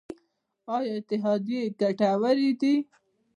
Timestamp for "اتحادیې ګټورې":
0.99-2.49